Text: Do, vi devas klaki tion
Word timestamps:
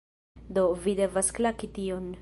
Do, 0.57 0.63
vi 0.87 0.95
devas 1.01 1.31
klaki 1.41 1.73
tion 1.79 2.11